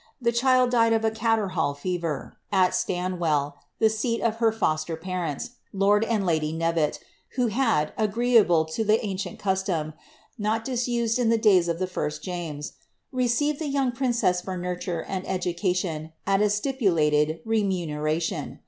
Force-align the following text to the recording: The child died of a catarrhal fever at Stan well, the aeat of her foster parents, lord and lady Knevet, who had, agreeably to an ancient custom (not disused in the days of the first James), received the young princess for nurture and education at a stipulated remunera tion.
The 0.19 0.31
child 0.31 0.71
died 0.71 0.93
of 0.93 1.05
a 1.05 1.11
catarrhal 1.11 1.77
fever 1.77 2.39
at 2.51 2.73
Stan 2.73 3.19
well, 3.19 3.59
the 3.77 3.85
aeat 3.89 4.19
of 4.21 4.37
her 4.37 4.51
foster 4.51 4.95
parents, 4.97 5.51
lord 5.71 6.03
and 6.05 6.25
lady 6.25 6.51
Knevet, 6.51 6.97
who 7.35 7.49
had, 7.49 7.93
agreeably 7.99 8.65
to 8.71 8.81
an 8.91 8.97
ancient 9.03 9.37
custom 9.37 9.93
(not 10.39 10.65
disused 10.65 11.19
in 11.19 11.29
the 11.29 11.37
days 11.37 11.67
of 11.67 11.77
the 11.77 11.85
first 11.85 12.23
James), 12.23 12.73
received 13.11 13.59
the 13.59 13.67
young 13.69 13.91
princess 13.91 14.41
for 14.41 14.57
nurture 14.57 15.03
and 15.03 15.23
education 15.29 16.13
at 16.25 16.41
a 16.41 16.49
stipulated 16.49 17.39
remunera 17.45 18.19
tion. 18.19 18.59